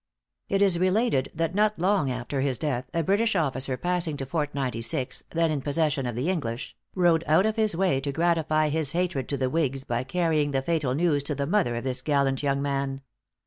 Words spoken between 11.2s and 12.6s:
to the mother of this gallant